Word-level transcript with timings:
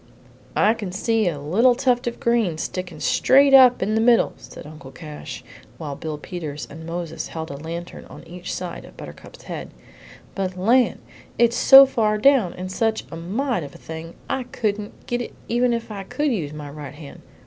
"I 0.55 0.73
can 0.73 0.91
see 0.91 1.27
a 1.29 1.39
little 1.39 1.75
tuft 1.75 2.07
of 2.07 2.19
green 2.19 2.57
sticking 2.57 2.99
straight 2.99 3.53
up 3.53 3.83
in 3.83 3.93
the 3.93 4.01
middle," 4.01 4.33
said 4.35 4.65
Uncle 4.65 4.89
Cash, 4.91 5.43
while 5.77 5.95
Bill 5.95 6.17
Peters 6.17 6.65
and 6.71 6.87
Moses 6.87 7.27
held 7.27 7.51
a 7.51 7.55
lantern 7.57 8.05
on 8.05 8.27
each 8.27 8.51
side 8.51 8.83
of 8.83 8.97
Buttercup's 8.97 9.43
head; 9.43 9.69
"but, 10.33 10.57
land! 10.57 11.01
It's 11.37 11.55
so 11.55 11.85
far 11.85 12.17
down, 12.17 12.53
and 12.53 12.71
such 12.71 13.05
a 13.11 13.15
mite 13.15 13.61
of 13.61 13.75
a 13.75 13.77
thing, 13.77 14.15
I 14.27 14.41
couldn't 14.41 15.05
git 15.05 15.21
it, 15.21 15.35
even 15.47 15.71
if 15.71 15.91
I 15.91 16.01
could 16.01 16.31
use 16.31 16.51
my 16.51 16.71
right 16.71 16.95
hand. 16.95 17.21